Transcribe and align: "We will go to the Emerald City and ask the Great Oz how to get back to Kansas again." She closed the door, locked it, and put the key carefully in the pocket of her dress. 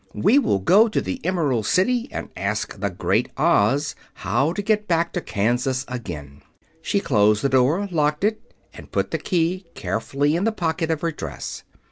"We 0.15 0.39
will 0.39 0.57
go 0.57 0.87
to 0.87 0.99
the 0.99 1.21
Emerald 1.23 1.67
City 1.67 2.07
and 2.11 2.29
ask 2.35 2.79
the 2.79 2.89
Great 2.89 3.29
Oz 3.37 3.93
how 4.15 4.51
to 4.53 4.61
get 4.63 4.87
back 4.87 5.13
to 5.13 5.21
Kansas 5.21 5.85
again." 5.87 6.41
She 6.81 6.99
closed 6.99 7.43
the 7.43 7.49
door, 7.49 7.87
locked 7.91 8.23
it, 8.23 8.41
and 8.73 8.91
put 8.91 9.11
the 9.11 9.19
key 9.19 9.67
carefully 9.75 10.35
in 10.35 10.43
the 10.43 10.51
pocket 10.51 10.89
of 10.89 11.01
her 11.01 11.11
dress. 11.11 11.61